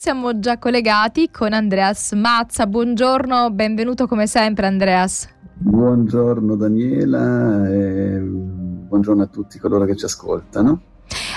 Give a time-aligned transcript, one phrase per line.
[0.00, 2.68] Siamo già collegati con Andreas Mazza.
[2.68, 5.28] Buongiorno, benvenuto come sempre Andreas.
[5.54, 10.82] Buongiorno Daniela e buongiorno a tutti coloro che ci ascoltano.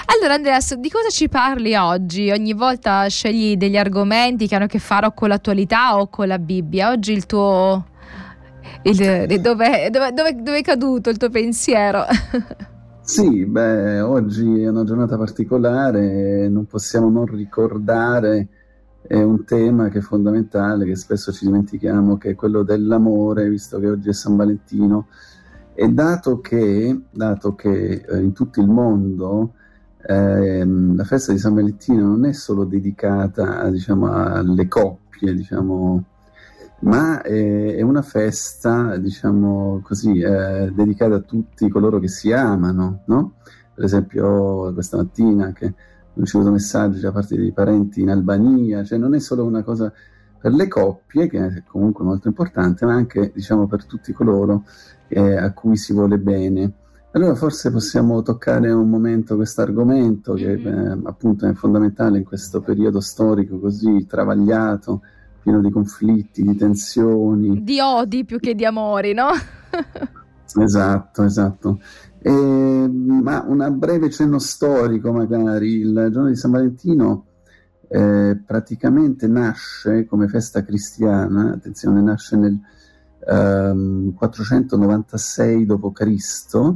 [0.06, 2.30] Allora Andreas, di cosa ci parli oggi?
[2.30, 6.38] Ogni volta scegli degli argomenti che hanno a che fare con l'attualità o con la
[6.38, 6.92] Bibbia.
[6.92, 7.88] Oggi il tuo...
[8.84, 12.06] Il, dove, dove, dove, dove è caduto il tuo pensiero?
[13.04, 18.48] Sì, beh, oggi è una giornata particolare, non possiamo non ricordare
[19.02, 23.80] è un tema che è fondamentale, che spesso ci dimentichiamo, che è quello dell'amore, visto
[23.80, 25.08] che oggi è San Valentino.
[25.74, 29.54] E dato che, dato che eh, in tutto il mondo
[30.04, 36.04] eh, la festa di San Valentino non è solo dedicata diciamo, alle coppie, diciamo,
[36.82, 43.04] ma è, è una festa, diciamo così, eh, dedicata a tutti coloro che si amano,
[43.06, 43.34] no?
[43.74, 48.98] Per esempio questa mattina che ho ricevuto messaggi da parte dei parenti in Albania, cioè
[48.98, 49.92] non è solo una cosa
[50.40, 54.64] per le coppie, che è comunque molto importante, ma anche diciamo, per tutti coloro
[55.08, 56.74] eh, a cui si vuole bene.
[57.12, 62.62] Allora forse possiamo toccare un momento questo argomento che eh, appunto è fondamentale in questo
[62.62, 65.02] periodo storico così travagliato,
[65.42, 67.64] pieno di conflitti, di tensioni.
[67.64, 69.30] Di odi più che di amori, no?
[70.62, 71.80] esatto, esatto.
[72.20, 77.26] E, ma un breve cenno storico magari, il giorno di San Valentino
[77.88, 82.60] eh, praticamente nasce come festa cristiana, attenzione, nasce nel
[83.28, 86.76] ehm, 496 d.C.,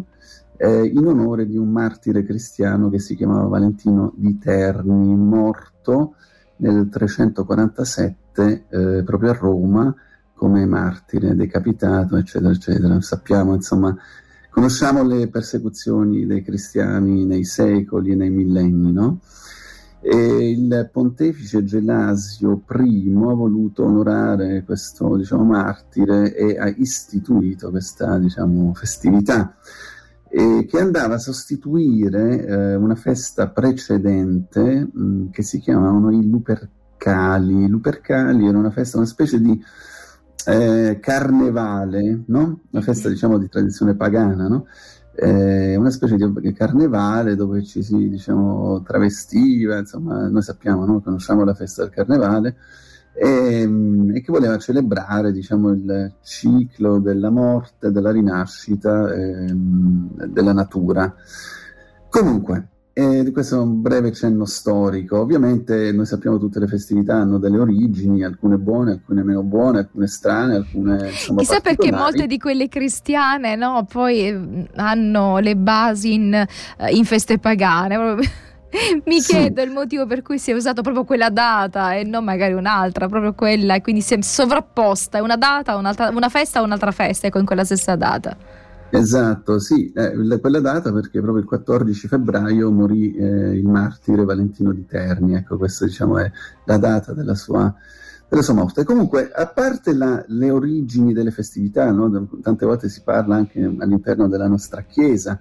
[0.57, 6.16] eh, in onore di un martire cristiano che si chiamava Valentino di Terni, morto
[6.57, 9.95] nel 347 eh, proprio a Roma
[10.33, 13.02] come martire, decapitato, eccetera, eccetera.
[13.02, 13.95] Sappiamo, insomma,
[14.50, 19.19] conosciamo le persecuzioni dei cristiani nei secoli e nei millenni, no?
[20.02, 28.19] E il pontefice Gelasio I ha voluto onorare questo diciamo, martire e ha istituito questa
[28.19, 29.56] diciamo, festività
[30.35, 36.28] eh, che andava a sostituire eh, una festa precedente mh, mm, che si chiamavano i
[36.28, 36.75] Lupercali.
[36.97, 39.63] I Lupercali era una festa, una specie di
[40.47, 42.61] eh, carnevale, no?
[42.72, 44.66] una festa diciamo di tradizione pagana, no?
[45.16, 51.01] eh, una specie di carnevale dove ci si diciamo, travestiva, insomma noi sappiamo, no?
[51.01, 52.57] conosciamo la festa del carnevale
[53.13, 53.61] e,
[54.13, 61.13] e che voleva celebrare diciamo, il ciclo della morte, della rinascita eh, della natura.
[62.09, 65.19] Comunque, eh, questo è un breve cenno storico.
[65.19, 69.79] Ovviamente noi sappiamo che tutte le festività hanno delle origini, alcune buone, alcune meno buone,
[69.79, 75.57] alcune strane, alcune insomma, Chissà perché molte di quelle cristiane no, poi eh, hanno le
[75.57, 77.97] basi in, eh, in feste pagane.
[79.03, 79.34] Mi sì.
[79.34, 83.09] chiedo il motivo per cui si è usato proprio quella data e non magari un'altra,
[83.09, 87.39] proprio quella, e quindi si è sovrapposta una data, una festa a un'altra festa, ecco,
[87.39, 88.63] in quella stessa data.
[88.90, 94.72] Esatto, sì, eh, quella data perché proprio il 14 febbraio morì eh, il martire Valentino
[94.72, 96.31] di Terni, ecco questa diciamo è
[96.66, 97.73] la data della sua,
[98.29, 98.84] della sua morte.
[98.84, 102.28] Comunque, a parte la, le origini delle festività, no?
[102.41, 105.40] tante volte si parla anche all'interno della nostra Chiesa,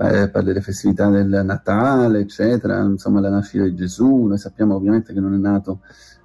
[0.00, 5.12] eh, per le festività del Natale, eccetera, insomma la nascita di Gesù, noi sappiamo ovviamente
[5.12, 5.80] che non è nato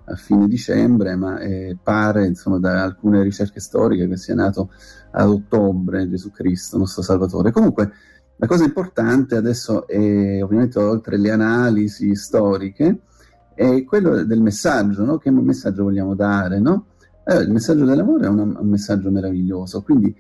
[0.06, 4.72] a fine dicembre, ma eh, pare insomma da alcune ricerche storiche che sia nato
[5.12, 7.52] ad ottobre Gesù Cristo, nostro Salvatore.
[7.52, 7.92] Comunque
[8.38, 13.00] la cosa importante adesso è ovviamente oltre le analisi storiche
[13.54, 15.18] è quello del messaggio, no?
[15.18, 16.88] che messaggio vogliamo dare, no?
[17.26, 20.14] eh, il messaggio dell'amore è una, un messaggio meraviglioso, quindi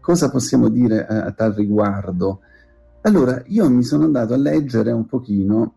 [0.00, 2.40] cosa possiamo dire a, a tal riguardo?
[3.02, 5.76] Allora, io mi sono andato a leggere un pochino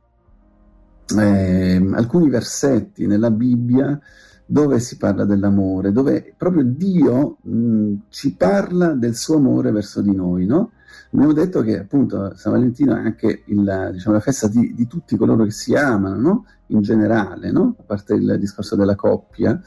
[1.18, 4.00] eh, alcuni versetti nella Bibbia
[4.46, 10.14] dove si parla dell'amore, dove proprio Dio mh, ci parla del suo amore verso di
[10.14, 10.72] noi, no?
[11.12, 15.16] Abbiamo detto che appunto San Valentino è anche il, diciamo, la festa di, di, tutti
[15.16, 16.46] coloro che si amano, no?
[16.68, 17.76] In generale, no?
[17.80, 19.60] A parte il discorso della coppia.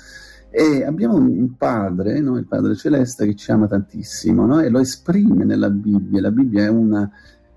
[0.49, 2.39] E abbiamo un padre, no?
[2.39, 4.61] il Padre Celeste, che ci ama tantissimo no?
[4.61, 6.21] e lo esprime nella Bibbia.
[6.23, 7.11] La Bibbia è una,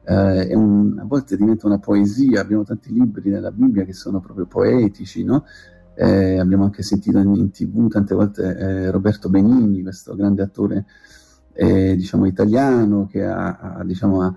[0.09, 4.47] eh, un, a volte diventa una poesia, abbiamo tanti libri nella Bibbia che sono proprio
[4.47, 5.45] poetici, no?
[5.93, 10.85] eh, abbiamo anche sentito in, in tv tante volte eh, Roberto Benigni, questo grande attore
[11.53, 14.35] eh, diciamo, italiano che ha, ha, diciamo, ha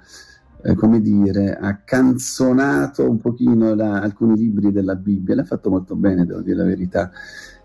[0.64, 5.96] eh, come dire, ha canzonato un pochino la, alcuni libri della Bibbia, l'ha fatto molto
[5.96, 7.10] bene, devo dire la verità.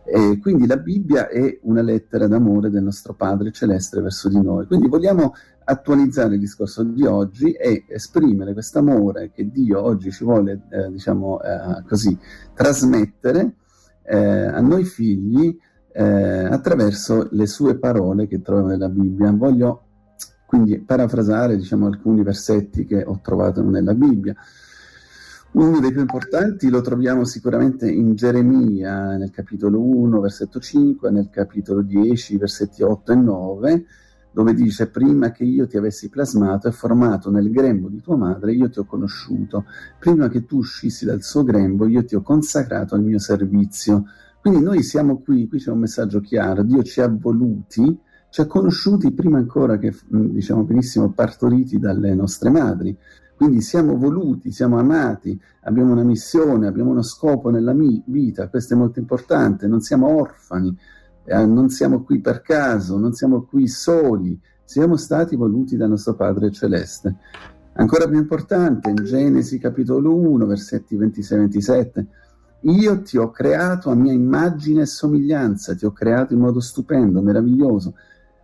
[0.09, 4.65] E quindi la Bibbia è una lettera d'amore del nostro Padre Celeste verso di noi.
[4.65, 5.33] Quindi vogliamo
[5.65, 10.89] attualizzare il discorso di oggi e esprimere questo amore che Dio oggi ci vuole, eh,
[10.91, 12.17] diciamo eh, così,
[12.53, 13.55] trasmettere
[14.03, 15.57] eh, a noi figli
[15.91, 19.29] eh, attraverso le sue parole che troviamo nella Bibbia.
[19.31, 19.81] Voglio
[20.45, 24.33] quindi parafrasare diciamo, alcuni versetti che ho trovato nella Bibbia.
[25.49, 31.29] Uno dei più importanti lo troviamo sicuramente in Geremia, nel capitolo 1, versetto 5, nel
[31.29, 33.85] capitolo 10, versetti 8 e 9,
[34.31, 38.53] dove dice prima che io ti avessi plasmato e formato nel grembo di tua madre,
[38.53, 39.65] io ti ho conosciuto,
[39.97, 44.03] prima che tu uscissi dal suo grembo, io ti ho consacrato al mio servizio.
[44.39, 47.99] Quindi noi siamo qui, qui c'è un messaggio chiaro, Dio ci ha voluti,
[48.29, 52.95] ci ha conosciuti prima ancora che, diciamo benissimo, partoriti dalle nostre madri.
[53.37, 58.77] Quindi siamo voluti, siamo amati, abbiamo una missione, abbiamo uno scopo nella vita, questo è
[58.77, 60.75] molto importante, non siamo orfani,
[61.23, 66.15] eh, non siamo qui per caso, non siamo qui soli, siamo stati voluti dal nostro
[66.15, 67.15] Padre Celeste.
[67.73, 72.05] Ancora più importante, in Genesi capitolo 1, versetti 26-27,
[72.61, 77.21] io ti ho creato a mia immagine e somiglianza, ti ho creato in modo stupendo,
[77.21, 77.93] meraviglioso.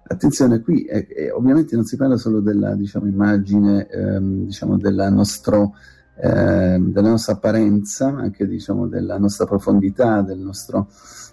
[0.06, 5.10] Attenzione, qui eh, eh, ovviamente non si parla solo della diciamo, immagine ehm, diciamo, della,
[5.10, 5.76] nostro,
[6.16, 10.90] eh, della, nostra apparenza, ma anche diciamo, della nostra profondità, del nostro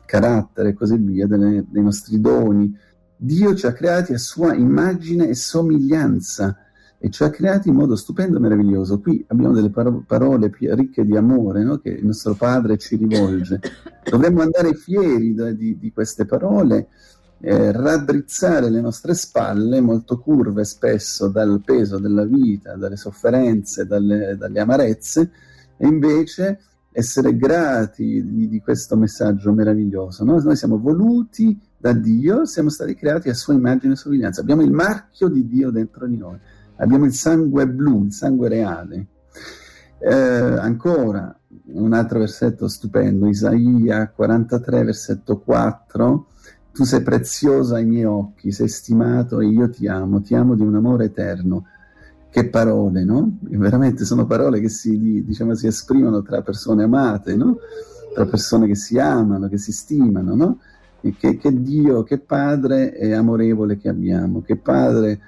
[0.06, 2.74] carattere e così via, delle, dei nostri doni.
[3.16, 6.56] Dio ci ha creati a sua immagine e somiglianza
[7.02, 9.00] e ci ha creati in modo stupendo e meraviglioso.
[9.00, 11.78] Qui abbiamo delle paro- parole ricche di amore no?
[11.78, 13.58] che il nostro Padre ci rivolge.
[14.04, 16.88] Dovremmo andare fieri da, di, di, queste parole,
[17.40, 24.36] eh, raddrizzare le nostre spalle, molto curve spesso dal peso della vita, dalle sofferenze, dalle,
[24.36, 25.30] dalle amarezze,
[25.76, 26.60] e invece
[26.92, 30.24] essere grati di, di questo messaggio meraviglioso.
[30.24, 30.38] No?
[30.38, 34.42] Noi siamo voluti da Dio, siamo stati creati a sua immagine e somiglianza.
[34.42, 36.38] Abbiamo il marchio di Dio dentro di noi,
[36.76, 39.06] abbiamo il sangue blu, il sangue reale.
[39.98, 41.34] Eh, ancora
[41.72, 46.26] un altro versetto stupendo, Isaia 43, versetto 4.
[46.72, 50.62] Tu sei preziosa ai miei occhi, sei stimato e io ti amo, ti amo di
[50.62, 51.64] un amore eterno
[52.30, 53.38] che parole, no?
[53.40, 57.58] Veramente sono parole che si, diciamo, si esprimono tra persone amate, no?
[58.14, 60.58] Tra persone che si amano, che si stimano, no?
[61.00, 65.20] Che, che Dio, che Padre è amorevole che abbiamo, che Padre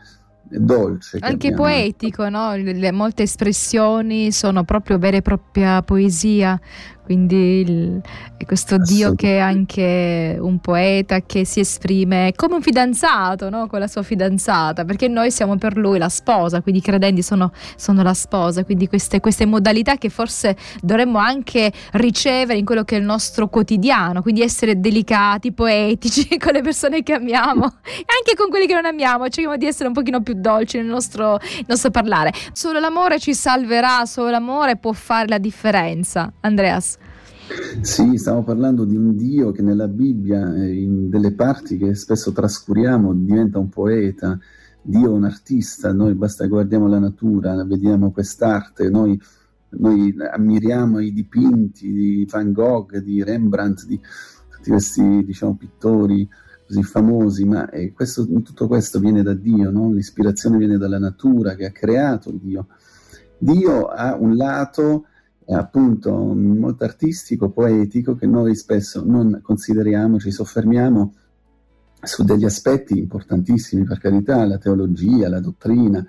[0.59, 1.19] dolce.
[1.21, 1.57] Anche abbiamo.
[1.57, 2.55] poetico, no?
[2.55, 6.61] Le, molte espressioni sono proprio vera e propria poesia,
[7.05, 8.01] quindi il,
[8.37, 13.67] è questo Dio che è anche un poeta che si esprime come un fidanzato no?
[13.67, 17.53] con la sua fidanzata, perché noi siamo per lui la sposa, quindi i credenti sono,
[17.77, 22.97] sono la sposa, quindi queste, queste, modalità che forse dovremmo anche ricevere in quello che
[22.97, 28.35] è il nostro quotidiano, quindi essere delicati, poetici con le persone che amiamo e anche
[28.37, 31.65] con quelli che non amiamo, cerchiamo di essere un pochino più dolci nel nostro, nel
[31.69, 32.33] nostro parlare.
[32.53, 36.31] Solo l'amore ci salverà, solo l'amore può fare la differenza.
[36.41, 36.99] Andreas.
[37.81, 42.33] Sì, stiamo parlando di un Dio che nella Bibbia, eh, in delle parti che spesso
[42.33, 44.39] trascuriamo, diventa un poeta,
[44.81, 49.21] Dio è un artista, noi basta guardiamo la natura, vediamo quest'arte, noi,
[49.71, 54.01] noi ammiriamo i dipinti di Van Gogh, di Rembrandt, di
[54.51, 56.29] tutti questi diciamo, pittori
[56.73, 59.93] così famosi, ma eh, questo, tutto questo viene da Dio, no?
[59.93, 62.69] l'ispirazione viene dalla natura che ha creato Dio.
[63.37, 65.05] Dio ha un lato
[65.49, 71.13] appunto molto artistico, poetico, che noi spesso non consideriamo, ci soffermiamo
[72.01, 76.05] su degli aspetti importantissimi, per carità, la teologia, la dottrina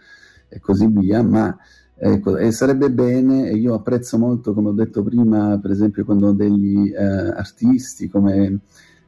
[0.48, 1.56] e così via, ma
[1.96, 6.32] ecco, e sarebbe bene, e io apprezzo molto, come ho detto prima, per esempio quando
[6.32, 8.60] degli eh, artisti come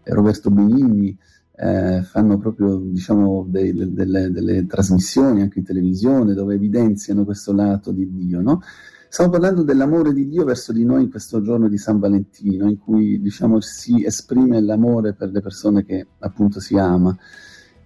[0.03, 1.17] Roberto Benigni
[1.57, 7.91] eh, fanno proprio diciamo, dei, delle, delle, trasmissioni anche in televisione dove evidenziano questo lato
[7.91, 8.61] di Dio, no?
[9.07, 12.77] Stiamo parlando dell'amore di Dio verso di noi in questo giorno di San Valentino, in
[12.77, 17.15] cui diciamo, si esprime l'amore per le persone che appunto si ama.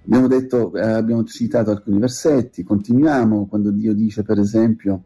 [0.05, 5.03] Abbiamo, detto, eh, abbiamo citato alcuni versetti, continuiamo quando Dio dice per esempio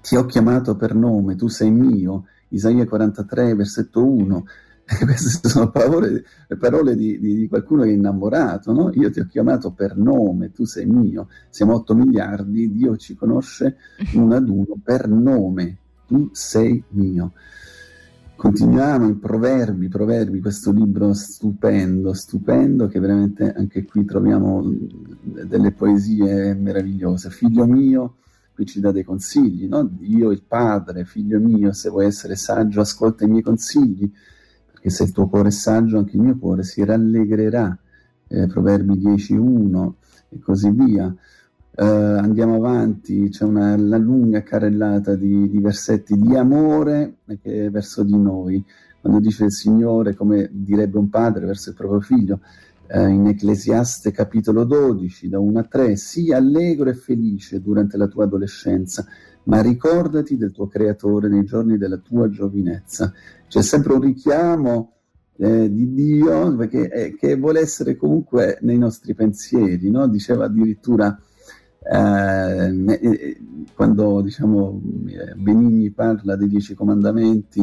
[0.00, 4.44] ti ho chiamato per nome, tu sei mio, Isaia 43, versetto 1,
[5.04, 6.24] queste sono parole,
[6.58, 8.90] parole di, di, di, qualcuno che è innamorato, no?
[8.94, 13.76] Io ti ho chiamato per nome, tu sei mio, siamo 8 miliardi, Dio ci conosce
[14.14, 15.76] uno ad uno per nome,
[16.06, 17.32] tu sei mio.
[18.34, 24.62] Continuiamo in Proverbi, Proverbi, questo libro stupendo, stupendo, che veramente anche qui troviamo
[25.20, 27.30] delle poesie meravigliose.
[27.30, 28.18] Figlio mio,
[28.54, 29.84] qui ci dà dei consigli, no?
[29.84, 34.10] Dio il Padre, figlio mio, se vuoi essere saggio, ascolta i miei consigli
[34.88, 37.78] che se il tuo cuore è saggio anche il mio cuore si rallegrerà.
[38.26, 39.92] Eh, Proverbi 10.1
[40.30, 41.14] e così via.
[41.74, 47.18] Eh, andiamo avanti, c'è una, una lunga carrellata di, di, versetti di amore
[47.70, 48.64] verso di noi.
[49.00, 52.40] quando dice il Signore, come direbbe un padre verso il proprio figlio,
[52.88, 58.08] eh, in Ecclesiaste capitolo 12, da 1 a 3, sii allegro e felice durante la
[58.08, 59.06] tua adolescenza,
[59.48, 63.12] ma ricordati del tuo creatore nei giorni della tua giovinezza.
[63.48, 64.92] C'è sempre un richiamo
[65.36, 70.06] eh, di Dio perché, eh, che vuole essere comunque nei nostri pensieri, no?
[70.06, 71.18] diceva addirittura
[71.80, 73.40] eh, eh
[73.74, 77.62] quando diciamo, eh, Benigni parla dei dieci comandamenti,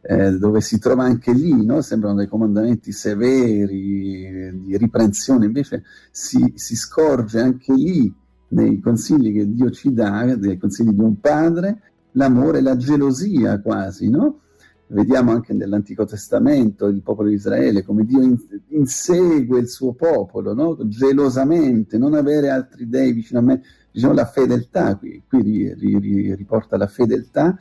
[0.00, 1.82] eh, dove si trova anche lì, no?
[1.82, 8.14] sembrano dei comandamenti severi, di riprensione, invece si, si scorge anche lì
[8.48, 11.80] nei consigli che Dio ci dà, dei consigli di un padre,
[12.12, 14.40] l'amore, la gelosia quasi, no?
[14.88, 18.38] Vediamo anche nell'Antico Testamento il popolo di Israele come Dio in,
[18.68, 20.78] insegue il suo popolo no?
[20.84, 26.34] gelosamente, non avere altri dei vicino a me, diciamo la fedeltà, qui, qui ri, ri,
[26.36, 27.58] riporta la fedeltà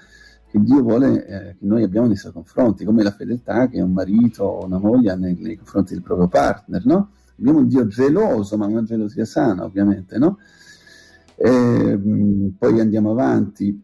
[0.47, 3.91] che Dio vuole eh, che noi abbiamo nei suoi confronti, come la fedeltà che un
[3.91, 7.09] marito o una moglie nei, nei confronti del proprio partner, no?
[7.39, 10.37] Abbiamo un Dio geloso, ma una gelosia sana, ovviamente, no?
[11.35, 11.99] E,
[12.57, 13.81] poi andiamo avanti.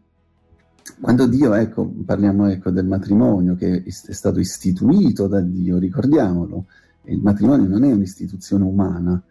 [1.00, 6.66] Quando Dio, ecco, parliamo ecco, del matrimonio che è stato istituito da Dio, ricordiamolo,
[7.04, 9.22] il matrimonio non è un'istituzione umana,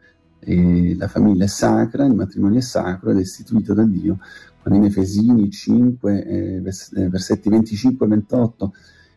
[0.44, 4.20] la famiglia è sacra, il matrimonio è sacro ed è istituito da Dio.
[4.62, 8.74] Quando in Efesini 5, eh, eh, versetti 25 e 28,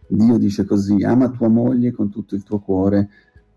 [0.09, 3.09] Dio dice così, ama tua moglie con tutto il tuo cuore,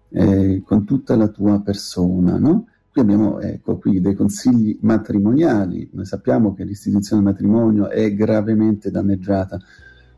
[0.09, 2.67] eh, con tutta la tua persona, no?
[2.97, 5.87] Qui abbiamo ecco, qui dei consigli matrimoniali.
[5.93, 9.59] Noi sappiamo che l'istituzione del matrimonio è gravemente danneggiata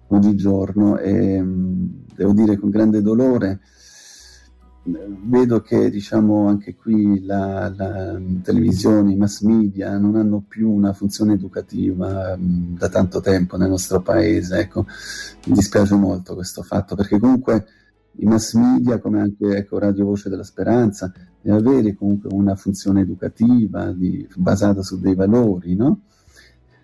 [0.07, 1.43] oggigiorno e
[2.15, 3.59] devo dire con grande dolore
[5.25, 10.93] vedo che diciamo anche qui la, la televisione, i mass media non hanno più una
[10.93, 14.57] funzione educativa mh, da tanto tempo nel nostro paese.
[14.57, 14.85] Ecco,
[15.47, 17.65] mi dispiace molto questo fatto perché comunque
[18.19, 21.11] i mass media, come anche ecco, Radio Voce della Speranza,
[21.41, 26.01] deve avere comunque una funzione educativa di, basata su dei valori, no?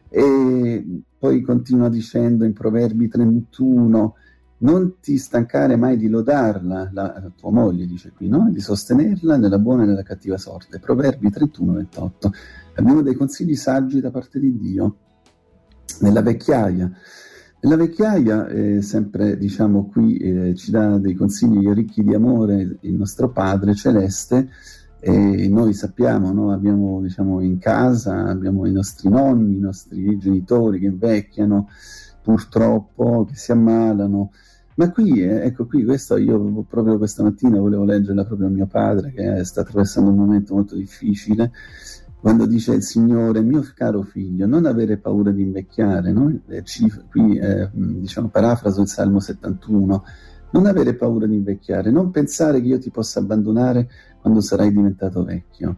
[0.10, 4.16] E poi continua dicendo in Proverbi 31,
[4.58, 8.50] non ti stancare mai di lodarla, la, tua moglie dice qui, no?
[8.50, 10.80] di sostenerla nella buona e nella cattiva sorte.
[10.80, 12.32] Proverbi 31, 28.
[12.76, 14.96] Abbiamo dei consigli saggi da parte di Dio.
[16.00, 16.92] Nella vecchiaia,
[17.66, 22.94] la vecchiaia, eh, sempre diciamo qui, eh, ci dà dei consigli ricchi di amore il
[22.94, 24.50] nostro Padre Celeste
[25.00, 26.52] e noi sappiamo, no?
[26.52, 31.70] abbiamo diciamo, in casa, abbiamo i nostri nonni, i nostri genitori che invecchiano
[32.24, 34.32] purtroppo, che si ammalano.
[34.76, 38.66] Ma qui, eh, ecco qui, questo io proprio questa mattina volevo leggerla proprio a mio
[38.66, 41.52] padre che sta attraversando un momento molto difficile
[42.26, 46.42] quando dice il Signore, mio caro figlio, non avere paura di invecchiare, no?
[47.08, 50.04] qui eh, diciamo parafraso il Salmo 71,
[50.50, 53.88] non avere paura di invecchiare, non pensare che io ti possa abbandonare
[54.20, 55.78] quando sarai diventato vecchio.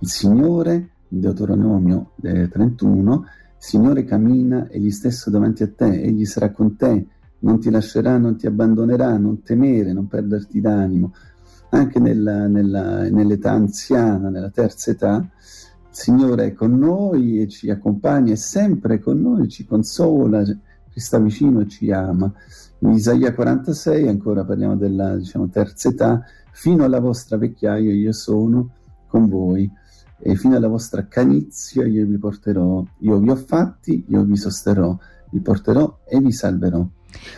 [0.00, 3.24] Il Signore, in Deuteronomio eh, 31, il
[3.56, 7.06] Signore cammina egli stesso davanti a te, egli sarà con te,
[7.38, 11.14] non ti lascerà, non ti abbandonerà, non temere, non perderti d'animo.
[11.70, 15.26] Anche nell'età anziana, nella terza età,
[15.90, 21.18] Signore è con noi e ci accompagna, è sempre con noi, ci consola, ci sta
[21.18, 22.32] vicino e ci ama.
[22.80, 28.70] In Isaia 46, ancora parliamo della diciamo, terza età, fino alla vostra vecchiaia io sono
[29.06, 29.70] con voi
[30.22, 34.96] e fino alla vostra canizia io vi porterò, io vi ho fatti, io vi sosterrò,
[35.30, 36.86] vi porterò e vi salverò.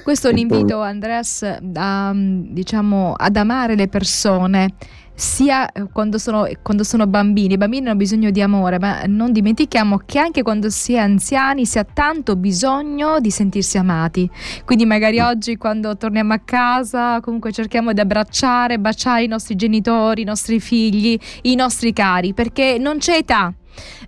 [0.03, 1.43] Questo è un invito, Andreas,
[1.75, 4.75] a, diciamo, ad amare le persone
[5.14, 7.54] sia eh, quando sono, quando sono, bambini.
[7.54, 11.66] I bambini hanno bisogno di amore, ma non dimentichiamo che anche quando si è anziani
[11.66, 14.28] si ha tanto bisogno di sentirsi amati.
[14.64, 20.23] Quindi magari oggi quando torniamo a casa comunque cerchiamo di abbracciare, baciare i nostri genitori,
[20.23, 23.52] i nostri figli, i nostri cari, perché non c'è età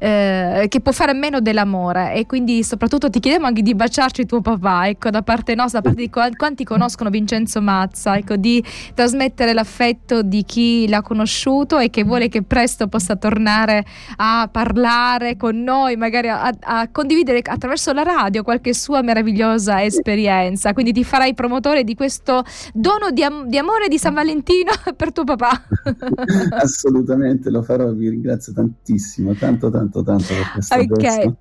[0.05, 4.27] eh, che può fare a meno dell'amore e quindi soprattutto ti chiediamo anche di baciarci
[4.27, 8.63] tuo papà, ecco, da parte nostra, da parte di quanti conoscono Vincenzo Mazza, ecco, di
[8.93, 13.85] trasmettere l'affetto di chi l'ha conosciuto e che vuole che presto possa tornare
[14.17, 20.75] a parlare con noi, magari a, a condividere attraverso la radio qualche sua meravigliosa esperienza.
[20.75, 22.45] Quindi ti farai promotore di questo
[22.75, 25.63] dono di, am- di amore di San Valentino per tuo papà.
[26.51, 29.33] Assolutamente, lo farò, vi ringrazio tantissimo.
[29.35, 30.97] Tanto tanto, tanto, tanto per questa Ok.
[30.97, 31.37] Gesto.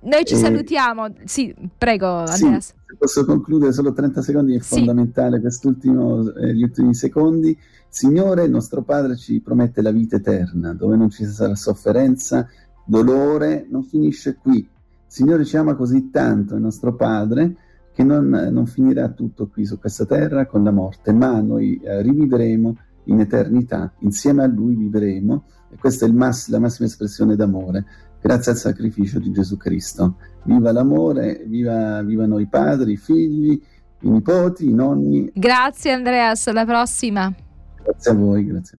[0.00, 0.36] Noi ci e...
[0.36, 1.06] salutiamo.
[1.24, 2.66] Sì, prego, Andreas.
[2.66, 5.42] Sì, posso concludere solo 30 secondi, è fondamentale sì.
[5.42, 7.56] quest'ultimo, eh, gli ultimi secondi.
[7.88, 12.46] Signore, nostro Padre ci promette la vita eterna, dove non ci sarà sofferenza,
[12.84, 14.66] dolore, non finisce qui.
[15.06, 17.56] Signore ci ama così tanto, il nostro Padre,
[17.92, 22.02] che non, non, finirà tutto qui su questa terra con la morte, ma noi eh,
[22.02, 22.76] rivivremo
[23.08, 27.84] in eternità, insieme a Lui vivremo e questa è mass- la massima espressione d'amore,
[28.20, 30.16] grazie al sacrificio di Gesù Cristo.
[30.44, 33.60] Viva l'amore, viva, vivano i padri, i figli,
[34.00, 35.30] i nipoti, i nonni.
[35.34, 37.32] Grazie Andreas, alla prossima.
[37.82, 38.66] Grazie a voi, grazie.